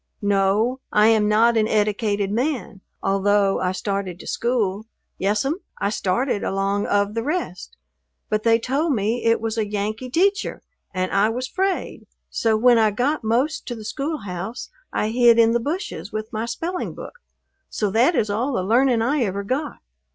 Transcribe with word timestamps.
"No, 0.23 0.79
I 0.91 1.09
am 1.09 1.29
not 1.29 1.55
an 1.57 1.67
eddicated 1.67 2.31
man, 2.31 2.81
although 3.03 3.59
I 3.59 3.71
started 3.71 4.19
to 4.19 4.25
school. 4.25 4.87
Yes'm, 5.19 5.59
I 5.77 5.91
started 5.91 6.43
along 6.43 6.87
of 6.87 7.13
the 7.13 7.21
rest, 7.21 7.77
but 8.27 8.41
they 8.41 8.57
told 8.57 8.93
me 8.93 9.23
it 9.23 9.39
was 9.39 9.59
a 9.59 9.67
Yankee 9.67 10.09
teacher 10.09 10.63
and 10.91 11.11
I 11.11 11.29
was 11.29 11.47
'fraid, 11.47 12.07
so 12.31 12.57
when 12.57 12.79
I 12.79 12.89
got 12.89 13.23
most 13.23 13.67
to 13.67 13.75
the 13.75 13.85
schoolhouse 13.85 14.71
I 14.91 15.09
hid 15.09 15.37
in 15.37 15.51
the 15.51 15.59
bushes 15.59 16.11
with 16.11 16.33
my 16.33 16.47
spelling 16.47 16.95
book, 16.95 17.19
so 17.69 17.91
that 17.91 18.15
is 18.15 18.31
all 18.31 18.53
the 18.53 18.63
learning 18.63 19.03
I 19.03 19.21
ever 19.21 19.43
got. 19.43 19.81